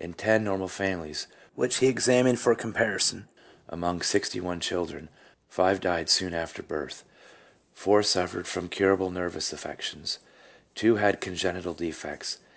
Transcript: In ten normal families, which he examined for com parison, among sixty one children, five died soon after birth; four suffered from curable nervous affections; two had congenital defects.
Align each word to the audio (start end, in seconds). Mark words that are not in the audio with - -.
In 0.00 0.12
ten 0.14 0.42
normal 0.42 0.66
families, 0.66 1.28
which 1.54 1.76
he 1.76 1.86
examined 1.86 2.40
for 2.40 2.52
com 2.56 2.72
parison, 2.72 3.28
among 3.68 4.02
sixty 4.02 4.40
one 4.40 4.58
children, 4.58 5.08
five 5.48 5.78
died 5.80 6.10
soon 6.10 6.34
after 6.34 6.64
birth; 6.64 7.04
four 7.72 8.02
suffered 8.02 8.48
from 8.48 8.68
curable 8.68 9.12
nervous 9.12 9.52
affections; 9.52 10.18
two 10.74 10.96
had 10.96 11.20
congenital 11.20 11.74
defects. 11.74 12.38